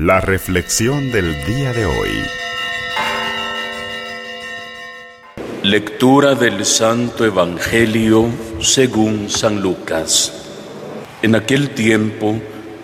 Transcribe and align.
La 0.00 0.20
reflexión 0.20 1.10
del 1.10 1.44
día 1.44 1.72
de 1.72 1.84
hoy. 1.84 2.22
Lectura 5.64 6.36
del 6.36 6.64
Santo 6.64 7.24
Evangelio 7.24 8.26
según 8.60 9.28
San 9.28 9.60
Lucas. 9.60 10.32
En 11.20 11.34
aquel 11.34 11.70
tiempo, 11.70 12.36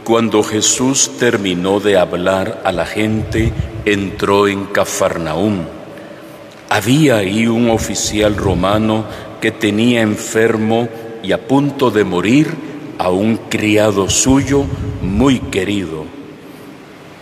cuando 0.02 0.42
Jesús 0.42 1.12
terminó 1.16 1.78
de 1.78 1.98
hablar 1.98 2.60
a 2.64 2.72
la 2.72 2.84
gente, 2.84 3.52
entró 3.84 4.48
en 4.48 4.64
Cafarnaúm. 4.64 5.66
Había 6.68 7.18
ahí 7.18 7.46
un 7.46 7.70
oficial 7.70 8.34
romano 8.34 9.04
que 9.40 9.52
tenía 9.52 10.02
enfermo 10.02 10.88
y 11.22 11.30
a 11.30 11.46
punto 11.46 11.92
de 11.92 12.02
morir 12.02 12.48
a 12.98 13.10
un 13.10 13.36
criado 13.36 14.10
suyo 14.10 14.64
muy 15.00 15.38
querido. 15.38 16.23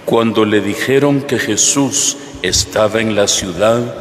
Cuando 0.04 0.44
le 0.44 0.60
dijeron 0.60 1.22
que 1.22 1.38
Jesús 1.38 2.16
estaba 2.42 3.00
en 3.00 3.14
la 3.14 3.28
ciudad, 3.28 3.94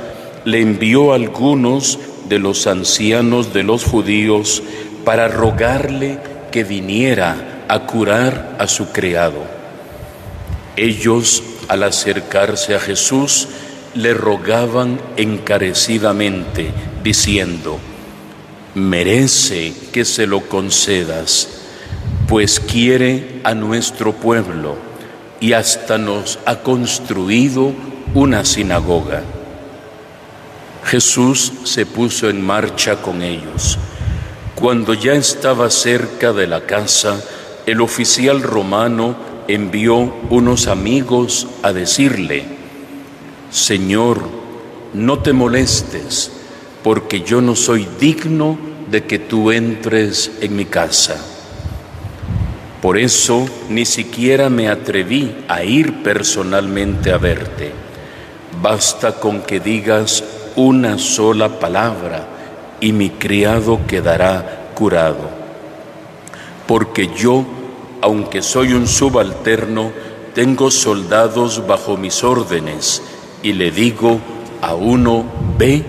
le 0.45 0.59
envió 0.59 1.11
a 1.11 1.15
algunos 1.15 1.99
de 2.27 2.39
los 2.39 2.65
ancianos 2.65 3.53
de 3.53 3.61
los 3.61 3.83
judíos 3.83 4.63
para 5.05 5.27
rogarle 5.27 6.17
que 6.51 6.63
viniera 6.63 7.65
a 7.67 7.85
curar 7.85 8.55
a 8.57 8.67
su 8.67 8.91
criado. 8.91 9.43
Ellos, 10.75 11.43
al 11.67 11.83
acercarse 11.83 12.73
a 12.73 12.79
Jesús, 12.79 13.47
le 13.93 14.15
rogaban 14.15 14.99
encarecidamente, 15.17 16.71
diciendo, 17.03 17.77
merece 18.73 19.73
que 19.91 20.03
se 20.03 20.25
lo 20.25 20.41
concedas, 20.41 21.47
pues 22.27 22.59
quiere 22.59 23.41
a 23.43 23.53
nuestro 23.53 24.13
pueblo 24.13 24.90
y 25.41 25.53
hasta 25.53 25.97
nos 25.97 26.39
ha 26.45 26.59
construido 26.59 27.73
una 28.13 28.45
sinagoga. 28.45 29.23
Jesús 30.85 31.51
se 31.63 31.85
puso 31.85 32.29
en 32.29 32.45
marcha 32.45 33.01
con 33.01 33.21
ellos. 33.23 33.77
Cuando 34.55 34.93
ya 34.93 35.13
estaba 35.13 35.69
cerca 35.71 36.31
de 36.31 36.45
la 36.45 36.61
casa, 36.67 37.19
el 37.65 37.81
oficial 37.81 38.43
romano 38.43 39.15
envió 39.47 40.13
unos 40.29 40.67
amigos 40.67 41.47
a 41.63 41.73
decirle, 41.73 42.45
Señor, 43.49 44.21
no 44.93 45.19
te 45.19 45.33
molestes, 45.33 46.31
porque 46.83 47.21
yo 47.21 47.41
no 47.41 47.55
soy 47.55 47.87
digno 47.99 48.59
de 48.91 49.05
que 49.05 49.17
tú 49.17 49.51
entres 49.51 50.31
en 50.41 50.55
mi 50.55 50.65
casa. 50.65 51.30
Por 52.81 52.97
eso 52.97 53.45
ni 53.69 53.85
siquiera 53.85 54.49
me 54.49 54.67
atreví 54.67 55.35
a 55.47 55.63
ir 55.63 56.01
personalmente 56.01 57.11
a 57.11 57.17
verte. 57.17 57.71
Basta 58.59 59.13
con 59.19 59.41
que 59.41 59.59
digas 59.59 60.23
una 60.55 60.97
sola 60.97 61.59
palabra 61.59 62.27
y 62.79 62.91
mi 62.91 63.11
criado 63.11 63.79
quedará 63.87 64.71
curado. 64.73 65.29
Porque 66.67 67.09
yo, 67.15 67.45
aunque 68.01 68.41
soy 68.41 68.73
un 68.73 68.87
subalterno, 68.87 69.91
tengo 70.33 70.71
soldados 70.71 71.67
bajo 71.67 71.97
mis 71.97 72.23
órdenes 72.23 73.03
y 73.43 73.53
le 73.53 73.69
digo 73.69 74.19
a 74.61 74.73
uno, 74.73 75.25
ve 75.57 75.83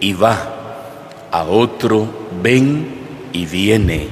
y 0.00 0.12
va, 0.12 1.28
a 1.32 1.44
otro, 1.44 2.06
ven 2.42 2.86
y 3.32 3.46
viene, 3.46 4.08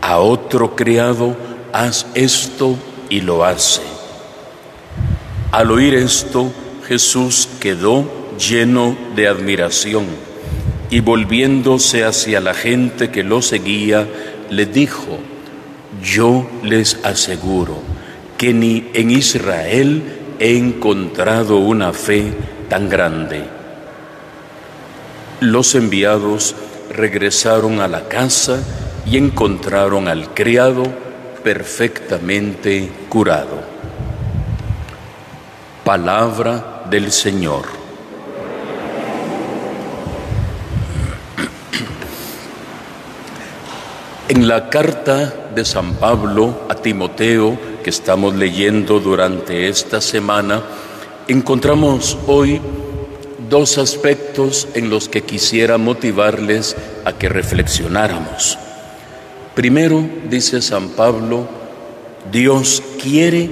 a 0.00 0.18
otro 0.18 0.74
criado, 0.76 1.36
haz 1.72 2.06
esto 2.14 2.76
y 3.08 3.20
lo 3.20 3.44
hace. 3.44 3.82
Al 5.52 5.70
oír 5.70 5.94
esto, 5.94 6.52
Jesús 6.86 7.48
quedó 7.60 8.04
lleno 8.38 8.96
de 9.14 9.28
admiración 9.28 10.06
y 10.90 11.00
volviéndose 11.00 12.04
hacia 12.04 12.40
la 12.40 12.54
gente 12.54 13.10
que 13.10 13.22
lo 13.22 13.42
seguía, 13.42 14.08
le 14.50 14.66
dijo, 14.66 15.18
yo 16.02 16.48
les 16.62 16.98
aseguro 17.04 17.76
que 18.36 18.52
ni 18.52 18.88
en 18.94 19.10
Israel 19.10 20.02
he 20.38 20.56
encontrado 20.56 21.58
una 21.58 21.92
fe 21.92 22.32
tan 22.68 22.88
grande. 22.88 23.44
Los 25.40 25.74
enviados 25.74 26.56
regresaron 26.90 27.80
a 27.80 27.88
la 27.88 28.08
casa 28.08 28.62
y 29.06 29.16
encontraron 29.16 30.08
al 30.08 30.34
criado 30.34 30.84
perfectamente 31.42 32.90
curado. 33.08 33.60
Palabra 35.84 36.84
del 36.90 37.10
Señor. 37.10 37.64
En 44.28 44.46
la 44.46 44.70
carta 44.70 45.50
de 45.54 45.64
San 45.64 45.94
Pablo 45.94 46.62
a 46.68 46.76
Timoteo 46.76 47.58
que 47.82 47.90
estamos 47.90 48.36
leyendo 48.36 49.00
durante 49.00 49.68
esta 49.68 50.00
semana, 50.00 50.62
encontramos 51.26 52.16
hoy 52.28 52.60
dos 53.48 53.78
aspectos 53.78 54.68
en 54.74 54.88
los 54.88 55.08
que 55.08 55.22
quisiera 55.22 55.78
motivarles 55.78 56.76
a 57.04 57.12
que 57.14 57.28
reflexionáramos. 57.28 58.56
Primero, 59.54 60.04
dice 60.28 60.62
San 60.62 60.90
Pablo, 60.90 61.46
Dios 62.30 62.82
quiere 63.02 63.50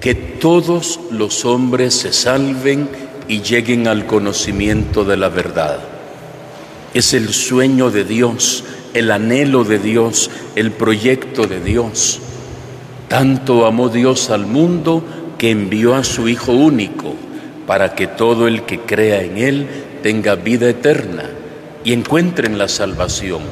que 0.00 0.14
todos 0.14 1.00
los 1.10 1.44
hombres 1.44 1.94
se 1.94 2.12
salven 2.12 2.88
y 3.28 3.42
lleguen 3.42 3.88
al 3.88 4.06
conocimiento 4.06 5.04
de 5.04 5.16
la 5.16 5.28
verdad. 5.28 5.78
Es 6.94 7.14
el 7.14 7.32
sueño 7.32 7.90
de 7.90 8.04
Dios 8.04 8.64
el 8.96 9.10
anhelo 9.10 9.64
de 9.64 9.78
Dios, 9.78 10.30
el 10.54 10.72
proyecto 10.72 11.46
de 11.46 11.60
Dios. 11.60 12.18
Tanto 13.08 13.66
amó 13.66 13.90
Dios 13.90 14.30
al 14.30 14.46
mundo 14.46 15.04
que 15.36 15.50
envió 15.50 15.94
a 15.94 16.02
su 16.02 16.28
Hijo 16.30 16.52
único 16.52 17.14
para 17.66 17.94
que 17.94 18.06
todo 18.06 18.48
el 18.48 18.62
que 18.62 18.80
crea 18.80 19.22
en 19.22 19.36
Él 19.36 19.66
tenga 20.02 20.34
vida 20.34 20.70
eterna 20.70 21.24
y 21.84 21.92
encuentren 21.92 22.56
la 22.56 22.68
salvación. 22.68 23.42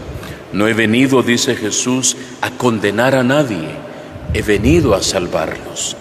No 0.54 0.69
he 0.69 0.72
venido, 0.72 1.25
dice 1.25 1.56
Jesús, 1.56 2.16
a 2.41 2.53
condenar 2.53 3.16
a 3.16 3.25
nadie, 3.25 3.70
he 4.34 4.41
venido 4.41 4.94
a 4.94 5.03
salvarlos. 5.03 5.97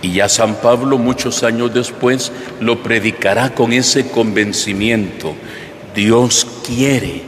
Y 0.00 0.14
ya 0.14 0.30
San 0.30 0.54
Pablo 0.54 0.96
muchos 0.96 1.42
años 1.42 1.74
después 1.74 2.32
lo 2.58 2.82
predicará 2.82 3.54
con 3.54 3.74
ese 3.74 4.08
convencimiento. 4.08 5.34
Dios 5.94 6.46
quiere 6.66 7.22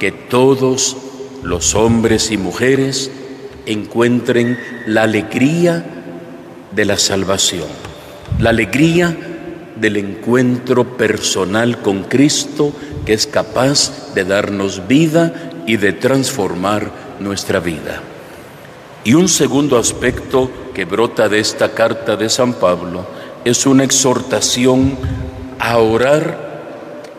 que 0.00 0.10
todos 0.10 0.96
los 1.44 1.76
hombres 1.76 2.32
y 2.32 2.36
mujeres 2.36 3.12
encuentren 3.66 4.58
la 4.86 5.04
alegría 5.04 5.84
de 6.72 6.84
la 6.84 6.98
salvación, 6.98 7.68
la 8.40 8.50
alegría 8.50 9.16
del 9.76 9.98
encuentro 9.98 10.96
personal 10.96 11.80
con 11.80 12.02
Cristo 12.02 12.72
que 13.04 13.12
es 13.12 13.26
capaz 13.26 14.14
de 14.14 14.24
darnos 14.24 14.86
vida 14.86 15.51
y 15.66 15.76
de 15.76 15.92
transformar 15.92 16.90
nuestra 17.20 17.60
vida. 17.60 18.02
Y 19.04 19.14
un 19.14 19.28
segundo 19.28 19.78
aspecto 19.78 20.50
que 20.74 20.84
brota 20.84 21.28
de 21.28 21.40
esta 21.40 21.72
carta 21.72 22.16
de 22.16 22.28
San 22.28 22.54
Pablo 22.54 23.06
es 23.44 23.66
una 23.66 23.84
exhortación 23.84 24.96
a 25.58 25.78
orar 25.78 26.52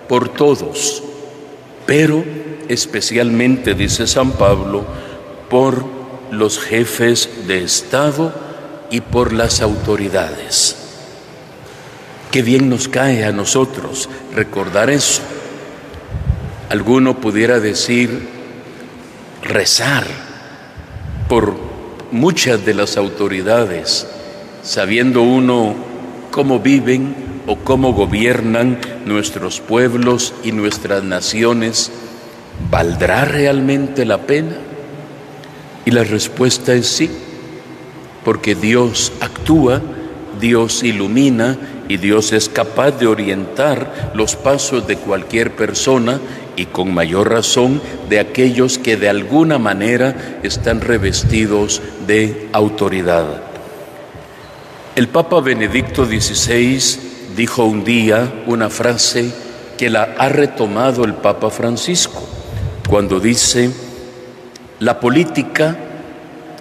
por 0.08 0.30
todos, 0.30 1.04
pero 1.86 2.24
especialmente, 2.70 3.74
dice 3.74 4.08
San 4.08 4.32
Pablo, 4.32 4.86
por 5.50 5.86
los 6.32 6.60
jefes 6.60 7.30
de 7.48 7.64
Estado 7.64 8.34
y 8.90 9.02
por 9.02 9.34
las 9.34 9.62
autoridades. 9.62 10.78
Qué 12.32 12.42
bien 12.42 12.70
nos 12.70 12.88
cae 12.88 13.26
a 13.26 13.32
nosotros 13.32 14.10
recordar 14.34 14.90
eso. 14.90 15.22
Alguno 16.70 17.20
pudiera 17.20 17.60
decir 17.60 18.33
rezar 19.44 20.06
por 21.30 21.56
muchas 22.12 22.66
de 22.66 22.74
las 22.74 22.98
autoridades, 22.98 24.08
sabiendo 24.64 25.22
uno 25.22 25.76
cómo 26.32 26.60
viven 26.60 27.16
o 27.48 27.58
cómo 27.58 27.94
gobiernan 27.94 28.80
nuestros 29.06 29.60
pueblos 29.60 30.34
y 30.44 30.52
nuestras 30.52 31.04
naciones 31.04 31.92
¿valdrá 32.70 33.26
realmente 33.26 34.06
la 34.06 34.20
pena? 34.20 34.56
Y 35.86 35.92
la 35.92 36.04
respuesta 36.04 36.74
es 36.74 36.88
sí, 36.88 37.10
porque 38.24 38.56
Dios 38.56 39.12
actúa, 39.20 39.82
Dios 40.40 40.84
ilumina 40.84 41.58
y 41.90 41.98
Dios 41.98 42.32
es 42.32 42.50
capaz 42.50 42.92
de 42.92 43.08
orientar 43.08 44.12
los 44.16 44.36
pasos 44.36 44.88
de 44.88 44.96
cualquier 44.98 45.56
persona 45.56 46.20
y 46.56 46.66
con 46.68 46.94
mayor 46.94 47.30
razón 47.30 47.82
de 48.10 48.20
aquellos 48.20 48.78
que 48.78 48.98
de 48.98 49.10
alguna 49.10 49.58
manera 49.58 50.40
están 50.44 50.82
revestidos 50.82 51.82
de 52.08 52.50
autoridad. 52.54 53.42
El 54.96 55.08
Papa 55.08 55.42
Benedicto 55.42 56.06
XVI 56.06 56.80
dijo 57.36 57.66
un 57.66 57.84
día 57.84 58.44
una 58.46 58.70
frase 58.70 59.32
que 59.78 59.90
la 59.90 60.16
ha 60.18 60.30
retomado 60.30 61.04
el 61.04 61.16
Papa 61.16 61.50
Francisco, 61.50 62.22
cuando 62.88 63.20
dice, 63.20 63.72
la 64.80 65.00
política, 65.00 65.76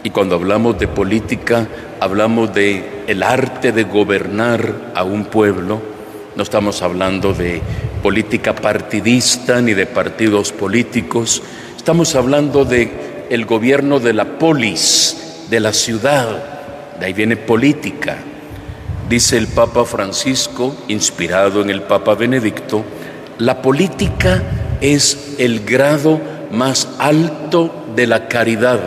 y 0.03 0.11
cuando 0.11 0.37
hablamos 0.37 0.79
de 0.79 0.89
política, 0.89 1.69
hablamos 2.01 2.55
de 2.55 3.05
el 3.07 3.23
arte 3.23 3.73
de 3.73 3.85
gobernar 3.85 4.93
a 4.95 5.05
un 5.05 5.27
pueblo, 5.27 5.81
no 6.35 6.43
estamos 6.43 6.81
hablando 6.83 7.35
de 7.35 7.61
política 8.03 8.55
partidista 8.55 9.61
ni 9.61 9.75
de 9.75 9.87
partidos 9.87 10.53
políticos, 10.53 11.43
estamos 11.77 12.15
hablando 12.17 12.65
de 12.65 13.27
el 13.31 13.47
gobierno 13.47 14.01
de 14.01 14.13
la 14.13 14.39
polis, 14.39 15.45
de 15.49 15.61
la 15.61 15.73
ciudad, 15.73 16.99
de 16.99 17.07
ahí 17.07 17.13
viene 17.13 17.37
política. 17.37 18.19
Dice 19.09 19.39
el 19.39 19.47
Papa 19.47 19.85
Francisco, 19.85 20.75
inspirado 20.89 21.63
en 21.63 21.71
el 21.71 21.83
Papa 21.83 22.15
Benedicto, 22.15 22.85
la 23.39 23.63
política 23.63 24.43
es 24.81 25.37
el 25.39 25.65
grado 25.65 26.21
más 26.51 26.89
alto 26.99 27.85
de 27.95 28.07
la 28.07 28.27
caridad. 28.27 28.81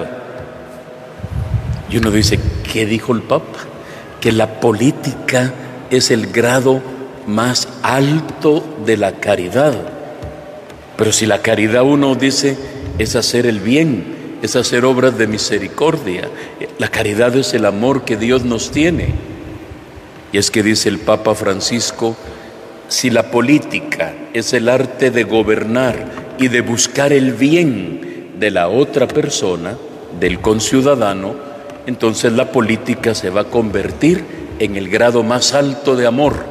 Y 1.90 1.98
uno 1.98 2.12
dice, 2.12 2.40
¿qué 2.72 2.86
dijo 2.86 3.14
el 3.14 3.22
Papa? 3.22 3.60
Que 4.20 4.32
la 4.32 4.60
política 4.60 5.54
es 5.90 6.12
el 6.12 6.28
grado 6.28 6.82
más 7.27 7.68
alto 7.81 8.63
de 8.86 8.98
la 8.98 9.13
caridad. 9.13 9.75
Pero 10.98 11.12
si 11.12 11.25
la 11.25 11.42
caridad 11.42 11.83
uno 11.83 12.16
dice 12.16 12.57
es 12.98 13.16
hacer 13.16 13.45
el 13.45 13.60
bien, 13.60 14.38
es 14.42 14.56
hacer 14.56 14.86
obras 14.86 15.18
de 15.18 15.27
misericordia. 15.27 16.30
La 16.77 16.88
caridad 16.88 17.36
es 17.36 17.54
el 17.54 17.66
amor 17.66 18.06
que 18.06 18.18
Dios 18.18 18.45
nos 18.45 18.72
tiene. 18.72 19.10
Y 20.31 20.38
es 20.38 20.51
que 20.51 20.63
dice 20.63 20.89
el 20.89 21.00
Papa 21.00 21.36
Francisco, 21.36 22.16
si 22.88 23.10
la 23.10 23.31
política 23.31 24.13
es 24.33 24.54
el 24.54 24.69
arte 24.69 25.12
de 25.12 25.24
gobernar 25.24 26.36
y 26.38 26.50
de 26.50 26.62
buscar 26.62 27.13
el 27.13 27.33
bien 27.33 28.31
de 28.38 28.51
la 28.51 28.68
otra 28.68 29.07
persona, 29.07 29.77
del 30.19 30.39
conciudadano, 30.39 31.36
entonces 31.88 32.31
la 32.33 32.51
política 32.51 33.13
se 33.13 33.30
va 33.30 33.42
a 33.42 33.45
convertir 33.45 34.24
en 34.60 34.75
el 34.75 34.89
grado 34.89 35.24
más 35.24 35.54
alto 35.54 35.95
de 35.95 36.07
amor, 36.07 36.45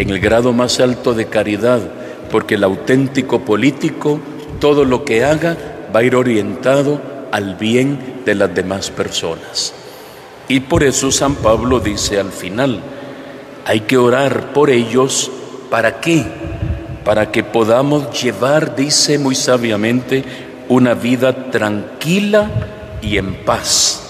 en 0.00 0.08
el 0.08 0.18
grado 0.18 0.54
más 0.54 0.80
alto 0.80 1.12
de 1.12 1.26
caridad, 1.26 1.82
porque 2.30 2.54
el 2.54 2.64
auténtico 2.64 3.40
político, 3.40 4.18
todo 4.58 4.86
lo 4.86 5.04
que 5.04 5.24
haga, 5.24 5.58
va 5.94 6.00
a 6.00 6.02
ir 6.02 6.16
orientado 6.16 6.98
al 7.30 7.56
bien 7.56 8.22
de 8.24 8.34
las 8.34 8.54
demás 8.54 8.90
personas. 8.90 9.74
Y 10.48 10.60
por 10.60 10.84
eso 10.84 11.12
San 11.12 11.34
Pablo 11.34 11.80
dice 11.80 12.18
al 12.18 12.32
final, 12.32 12.80
hay 13.66 13.80
que 13.80 13.98
orar 13.98 14.54
por 14.54 14.70
ellos, 14.70 15.30
¿para 15.68 16.00
qué? 16.00 16.24
Para 17.04 17.30
que 17.30 17.44
podamos 17.44 18.22
llevar, 18.22 18.74
dice 18.74 19.18
muy 19.18 19.34
sabiamente, 19.34 20.24
una 20.70 20.94
vida 20.94 21.50
tranquila 21.50 22.50
y 23.02 23.18
en 23.18 23.44
paz. 23.44 24.00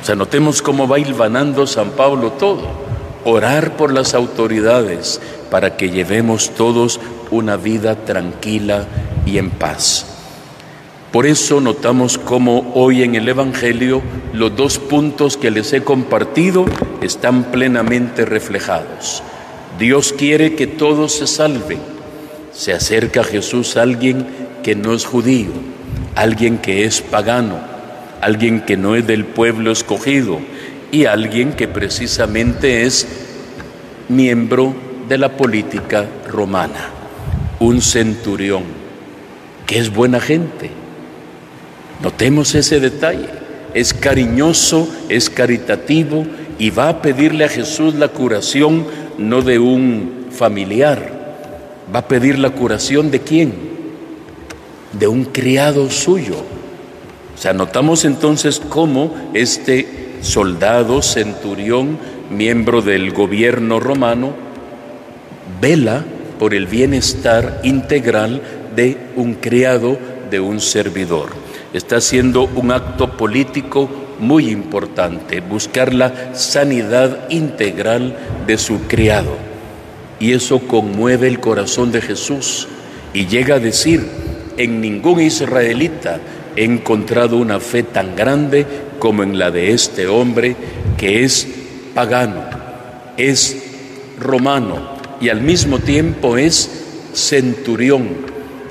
O 0.00 0.06
sea, 0.06 0.14
notemos 0.14 0.62
cómo 0.62 0.86
va 0.86 1.00
hilvanando 1.00 1.66
San 1.66 1.90
Pablo 1.90 2.30
todo. 2.30 2.89
Orar 3.24 3.76
por 3.76 3.92
las 3.92 4.14
autoridades 4.14 5.20
para 5.50 5.76
que 5.76 5.90
llevemos 5.90 6.50
todos 6.50 7.00
una 7.30 7.56
vida 7.56 7.96
tranquila 8.04 8.86
y 9.26 9.38
en 9.38 9.50
paz. 9.50 10.06
Por 11.12 11.26
eso 11.26 11.60
notamos 11.60 12.18
cómo 12.18 12.72
hoy 12.74 13.02
en 13.02 13.16
el 13.16 13.28
Evangelio 13.28 14.00
los 14.32 14.54
dos 14.56 14.78
puntos 14.78 15.36
que 15.36 15.50
les 15.50 15.72
he 15.72 15.82
compartido 15.82 16.64
están 17.02 17.44
plenamente 17.50 18.24
reflejados. 18.24 19.22
Dios 19.78 20.14
quiere 20.16 20.54
que 20.54 20.66
todos 20.66 21.12
se 21.12 21.26
salven. 21.26 21.80
Se 22.52 22.72
acerca 22.72 23.22
a 23.22 23.24
Jesús 23.24 23.76
alguien 23.76 24.26
que 24.62 24.76
no 24.76 24.94
es 24.94 25.04
judío, 25.04 25.50
alguien 26.14 26.58
que 26.58 26.84
es 26.84 27.00
pagano, 27.00 27.58
alguien 28.20 28.60
que 28.60 28.76
no 28.76 28.94
es 28.94 29.06
del 29.06 29.24
pueblo 29.24 29.72
escogido 29.72 30.38
y 30.92 31.04
alguien 31.04 31.52
que 31.52 31.68
precisamente 31.68 32.84
es 32.84 33.06
miembro 34.08 34.74
de 35.08 35.18
la 35.18 35.36
política 35.36 36.06
romana, 36.28 36.90
un 37.58 37.80
centurión, 37.80 38.64
que 39.66 39.78
es 39.78 39.92
buena 39.92 40.20
gente 40.20 40.80
Notemos 42.02 42.54
ese 42.54 42.80
detalle. 42.80 43.28
Es 43.74 43.94
cariñoso, 43.94 44.88
es 45.08 45.30
caritativo 45.30 46.26
y 46.58 46.70
va 46.70 46.88
a 46.88 47.02
pedirle 47.02 47.44
a 47.44 47.48
Jesús 47.48 47.94
la 47.94 48.08
curación 48.08 48.86
no 49.18 49.42
de 49.42 49.58
un 49.58 50.26
familiar, 50.30 51.12
va 51.94 52.00
a 52.00 52.08
pedir 52.08 52.38
la 52.38 52.50
curación 52.50 53.10
de 53.10 53.20
quién? 53.20 53.52
De 54.92 55.06
un 55.06 55.24
criado 55.24 55.90
suyo. 55.90 56.36
O 57.34 57.38
sea, 57.38 57.52
notamos 57.52 58.04
entonces 58.04 58.60
cómo 58.68 59.14
este 59.34 59.99
soldado, 60.20 61.02
centurión, 61.02 61.98
miembro 62.30 62.82
del 62.82 63.12
gobierno 63.12 63.80
romano, 63.80 64.34
vela 65.60 66.04
por 66.38 66.54
el 66.54 66.66
bienestar 66.66 67.60
integral 67.64 68.40
de 68.74 68.96
un 69.16 69.34
criado, 69.34 69.98
de 70.30 70.40
un 70.40 70.60
servidor 70.60 71.40
está 71.72 71.96
haciendo 71.96 72.44
un 72.54 72.72
acto 72.72 73.16
político 73.16 73.88
muy 74.18 74.50
importante, 74.50 75.40
buscar 75.40 75.94
la 75.94 76.34
sanidad 76.34 77.30
integral 77.30 78.16
de 78.46 78.58
su 78.58 78.82
criado. 78.82 79.36
Y 80.18 80.32
eso 80.32 80.58
conmueve 80.60 81.28
el 81.28 81.40
corazón 81.40 81.92
de 81.92 82.02
Jesús 82.02 82.68
y 83.14 83.26
llega 83.26 83.56
a 83.56 83.60
decir, 83.60 84.06
en 84.56 84.80
ningún 84.80 85.20
israelita 85.20 86.20
he 86.56 86.64
encontrado 86.64 87.36
una 87.36 87.60
fe 87.60 87.82
tan 87.82 88.14
grande 88.14 88.66
como 89.00 89.24
en 89.24 89.40
la 89.40 89.50
de 89.50 89.72
este 89.72 90.06
hombre 90.06 90.54
que 90.96 91.24
es 91.24 91.48
pagano, 91.92 92.44
es 93.16 93.56
romano 94.20 94.90
y 95.20 95.30
al 95.30 95.40
mismo 95.40 95.80
tiempo 95.80 96.36
es 96.36 96.70
centurión 97.12 98.30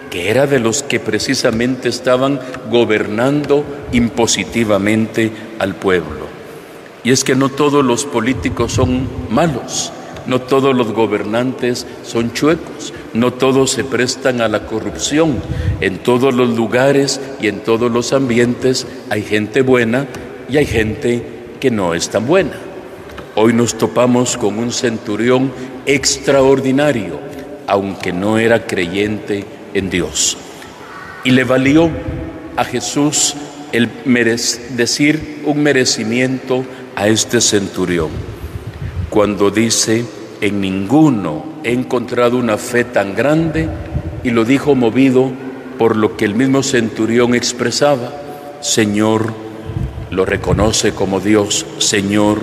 que 0.10 0.30
era 0.30 0.48
de 0.48 0.60
los 0.60 0.82
que 0.84 1.00
precisamente 1.00 1.90
estaban 1.90 2.40
gobernando 2.72 3.64
impositivamente 3.92 5.32
al 5.60 5.76
pueblo. 5.76 6.28
Y 7.04 7.12
es 7.12 7.24
que 7.24 7.36
no 7.36 7.50
todos 7.50 7.86
los 7.86 8.06
políticos 8.06 8.74
son 8.74 9.08
malos, 9.30 9.92
no 10.26 10.42
todos 10.42 10.76
los 10.76 10.92
gobernantes 10.94 11.86
son 12.04 12.34
chuecos, 12.34 12.94
no 13.14 13.34
todos 13.34 13.72
se 13.72 13.84
prestan 13.84 14.42
a 14.42 14.48
la 14.48 14.66
corrupción. 14.66 15.42
En 15.82 16.00
todos 16.00 16.34
los 16.34 16.56
lugares 16.56 17.20
y 17.42 17.48
en 17.48 17.60
todos 17.60 17.92
los 17.92 18.14
ambientes 18.14 18.88
hay 19.10 19.24
gente 19.24 19.62
buena 19.62 20.08
y 20.50 20.58
hay 20.58 20.66
gente 20.66 21.24
que 21.60 21.72
no 21.72 21.94
es 21.94 22.10
tan 22.10 22.28
buena. 22.28 22.54
Hoy 23.36 23.54
nos 23.54 23.78
topamos 23.78 24.38
con 24.38 24.58
un 24.58 24.72
centurión 24.72 25.52
extraordinario, 25.86 27.20
aunque 27.68 28.12
no 28.12 28.38
era 28.38 28.66
creyente 28.66 29.46
en 29.74 29.90
Dios. 29.90 30.38
Y 31.24 31.32
le 31.32 31.44
valió 31.44 31.90
a 32.56 32.66
Jesús 32.66 33.36
el 33.72 33.90
decir 34.76 35.44
un 35.46 35.62
merecimiento 35.62 36.66
a 36.96 37.08
este 37.08 37.40
centurión, 37.40 38.10
cuando 39.10 39.52
dice, 39.52 40.04
en 40.42 40.62
ninguno 40.62 41.49
he 41.64 41.72
encontrado 41.74 42.38
una 42.38 42.58
fe 42.58 42.84
tan 42.84 43.16
grande, 43.16 43.68
y 44.24 44.32
lo 44.32 44.46
dijo 44.46 44.76
movido 44.76 45.32
por 45.78 45.96
lo 45.96 46.18
que 46.18 46.26
el 46.26 46.36
mismo 46.36 46.64
centurión 46.64 47.36
expresaba, 47.36 48.12
Señor, 48.62 49.34
lo 50.12 50.26
reconoce 50.26 50.94
como 50.94 51.20
Dios, 51.20 51.66
Señor, 51.78 52.40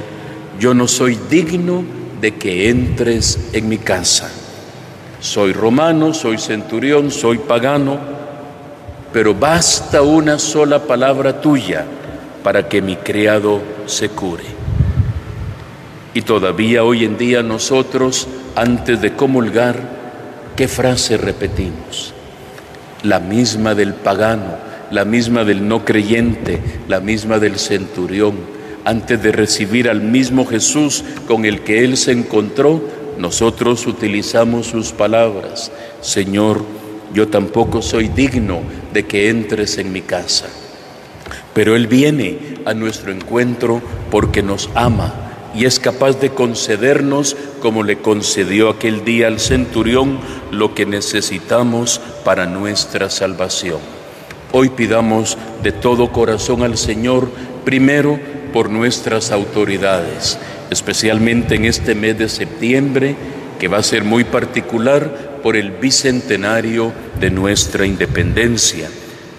yo 0.58 0.72
no 0.72 0.88
soy 0.88 1.18
digno 1.28 1.84
de 2.20 2.34
que 2.34 2.70
entres 2.70 3.50
en 3.52 3.68
mi 3.68 3.78
casa 3.78 4.30
soy 5.20 5.52
romano, 5.52 6.14
soy 6.14 6.38
centurión, 6.38 7.10
soy 7.10 7.38
pagano, 7.38 7.98
pero 9.12 9.34
basta 9.34 10.02
una 10.02 10.38
sola 10.38 10.78
palabra 10.80 11.40
tuya 11.40 11.84
para 12.42 12.68
que 12.68 12.82
mi 12.82 12.96
criado 12.96 13.60
se 13.86 14.10
cure. 14.10 14.44
Y 16.14 16.22
todavía 16.22 16.84
hoy 16.84 17.04
en 17.04 17.18
día 17.18 17.42
nosotros, 17.42 18.28
antes 18.56 19.02
de 19.02 19.12
comulgar, 19.12 19.76
¿qué 20.56 20.66
frase 20.66 21.18
repetimos? 21.18 22.14
La 23.02 23.20
misma 23.20 23.74
del 23.74 23.92
pagano, 23.92 24.56
la 24.90 25.04
misma 25.04 25.44
del 25.44 25.68
no 25.68 25.84
creyente, 25.84 26.58
la 26.88 27.00
misma 27.00 27.38
del 27.38 27.58
centurión. 27.58 28.34
Antes 28.86 29.22
de 29.22 29.30
recibir 29.30 29.90
al 29.90 30.00
mismo 30.00 30.46
Jesús 30.46 31.04
con 31.28 31.44
el 31.44 31.60
que 31.60 31.84
él 31.84 31.98
se 31.98 32.12
encontró, 32.12 32.82
nosotros 33.18 33.86
utilizamos 33.86 34.68
sus 34.68 34.92
palabras, 34.92 35.70
Señor, 36.00 36.64
yo 37.12 37.28
tampoco 37.28 37.82
soy 37.82 38.08
digno 38.08 38.60
de 38.92 39.04
que 39.04 39.28
entres 39.28 39.78
en 39.78 39.92
mi 39.92 40.02
casa, 40.02 40.46
pero 41.54 41.76
Él 41.76 41.86
viene 41.86 42.58
a 42.64 42.74
nuestro 42.74 43.12
encuentro 43.12 43.80
porque 44.10 44.42
nos 44.42 44.68
ama 44.74 45.25
y 45.56 45.64
es 45.64 45.80
capaz 45.80 46.20
de 46.20 46.30
concedernos, 46.30 47.36
como 47.60 47.82
le 47.82 47.98
concedió 47.98 48.68
aquel 48.68 49.04
día 49.04 49.28
al 49.28 49.40
centurión, 49.40 50.18
lo 50.50 50.74
que 50.74 50.84
necesitamos 50.84 52.00
para 52.24 52.46
nuestra 52.46 53.08
salvación. 53.08 53.78
Hoy 54.52 54.68
pidamos 54.68 55.38
de 55.62 55.72
todo 55.72 56.12
corazón 56.12 56.62
al 56.62 56.76
Señor, 56.76 57.30
primero 57.64 58.20
por 58.52 58.70
nuestras 58.70 59.32
autoridades, 59.32 60.38
especialmente 60.70 61.54
en 61.54 61.64
este 61.64 61.94
mes 61.94 62.18
de 62.18 62.28
septiembre, 62.28 63.16
que 63.58 63.68
va 63.68 63.78
a 63.78 63.82
ser 63.82 64.04
muy 64.04 64.24
particular 64.24 65.40
por 65.42 65.56
el 65.56 65.70
bicentenario 65.70 66.92
de 67.18 67.30
nuestra 67.30 67.86
independencia. 67.86 68.88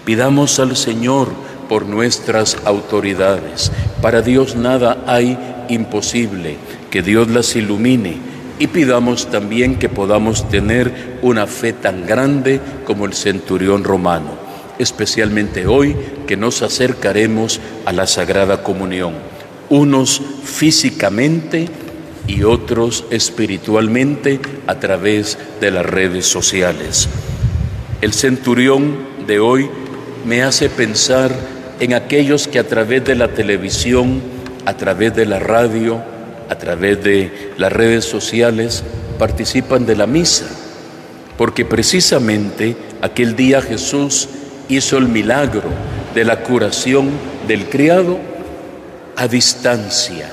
Pidamos 0.04 0.58
al 0.58 0.76
Señor 0.76 1.28
por 1.68 1.86
nuestras 1.86 2.56
autoridades. 2.64 3.70
Para 4.00 4.22
Dios 4.22 4.56
nada 4.56 5.04
hay 5.06 5.38
imposible, 5.68 6.56
que 6.90 7.02
Dios 7.02 7.28
las 7.28 7.54
ilumine 7.56 8.16
y 8.58 8.66
pidamos 8.66 9.30
también 9.30 9.76
que 9.76 9.88
podamos 9.88 10.48
tener 10.48 11.18
una 11.22 11.46
fe 11.46 11.72
tan 11.72 12.06
grande 12.06 12.60
como 12.84 13.06
el 13.06 13.14
centurión 13.14 13.84
romano, 13.84 14.32
especialmente 14.78 15.66
hoy 15.66 15.94
que 16.26 16.36
nos 16.36 16.62
acercaremos 16.62 17.60
a 17.84 17.92
la 17.92 18.06
Sagrada 18.06 18.62
Comunión, 18.62 19.14
unos 19.68 20.20
físicamente 20.44 21.68
y 22.26 22.42
otros 22.42 23.04
espiritualmente 23.10 24.40
a 24.66 24.78
través 24.80 25.38
de 25.60 25.70
las 25.70 25.86
redes 25.86 26.26
sociales. 26.26 27.08
El 28.00 28.12
centurión 28.12 28.96
de 29.26 29.40
hoy 29.40 29.68
me 30.24 30.42
hace 30.42 30.68
pensar 30.68 31.32
en 31.80 31.94
aquellos 31.94 32.48
que 32.48 32.58
a 32.58 32.66
través 32.66 33.04
de 33.04 33.14
la 33.14 33.28
televisión, 33.28 34.20
a 34.68 34.74
través 34.74 35.16
de 35.16 35.24
la 35.24 35.38
radio, 35.38 35.98
a 36.50 36.54
través 36.56 37.02
de 37.02 37.54
las 37.56 37.72
redes 37.72 38.04
sociales, 38.04 38.84
participan 39.18 39.86
de 39.86 39.96
la 39.96 40.06
misa, 40.06 40.44
porque 41.38 41.64
precisamente 41.64 42.76
aquel 43.00 43.34
día 43.34 43.62
Jesús 43.62 44.28
hizo 44.68 44.98
el 44.98 45.08
milagro 45.08 45.70
de 46.14 46.22
la 46.22 46.42
curación 46.42 47.08
del 47.46 47.70
criado 47.70 48.18
a 49.16 49.26
distancia. 49.26 50.28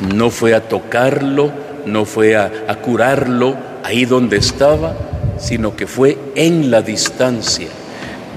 No 0.00 0.30
fue 0.30 0.52
a 0.52 0.62
tocarlo, 0.62 1.52
no 1.86 2.04
fue 2.04 2.34
a, 2.34 2.50
curarlo 2.82 3.56
ahí 3.84 4.06
donde 4.06 4.38
estaba, 4.38 4.96
sino 5.38 5.76
que 5.76 5.86
fue 5.86 6.18
en 6.34 6.72
la 6.72 6.82
distancia. 6.82 7.68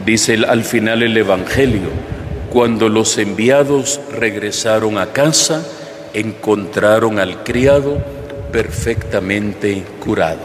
Dice 0.05 0.37
al 0.47 0.63
final 0.63 1.01
el 1.01 1.17
Evangelio, 1.17 2.18
cuando 2.51 2.89
los 2.89 3.17
enviados 3.17 3.99
regresaron 4.11 4.97
a 4.97 5.07
casa, 5.07 5.65
encontraron 6.13 7.19
al 7.19 7.43
criado 7.43 8.01
perfectamente 8.51 9.83
curado. 9.99 10.39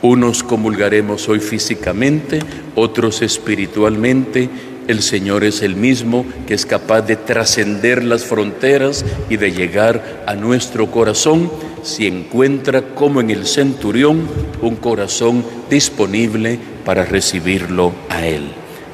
Unos 0.00 0.42
comulgaremos 0.42 1.28
hoy 1.28 1.38
físicamente, 1.38 2.40
otros 2.74 3.22
espiritualmente. 3.22 4.48
El 4.88 5.00
Señor 5.02 5.44
es 5.44 5.62
el 5.62 5.76
mismo 5.76 6.24
que 6.46 6.54
es 6.54 6.66
capaz 6.66 7.02
de 7.02 7.16
trascender 7.16 8.02
las 8.02 8.24
fronteras 8.24 9.04
y 9.30 9.36
de 9.36 9.52
llegar 9.52 10.24
a 10.26 10.34
nuestro 10.34 10.90
corazón 10.90 11.50
si 11.82 12.06
encuentra, 12.06 12.82
como 12.94 13.20
en 13.20 13.30
el 13.30 13.46
centurión, 13.46 14.26
un 14.60 14.76
corazón 14.76 15.44
disponible 15.68 16.58
para 16.84 17.04
recibirlo 17.04 17.92
a 18.08 18.26
Él. 18.26 18.48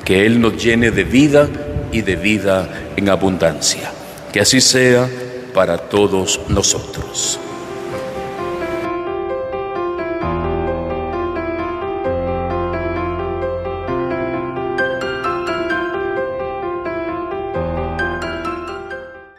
Que 0.04 0.26
Él 0.26 0.40
nos 0.40 0.62
llene 0.62 0.90
de 0.90 1.04
vida 1.04 1.48
y 1.92 2.02
de 2.02 2.16
vida 2.16 2.68
en 2.97 3.09
abundancia. 3.09 3.90
Que 4.33 4.40
así 4.40 4.61
sea 4.61 5.09
para 5.54 5.78
todos 5.78 6.40
nosotros. 6.49 7.40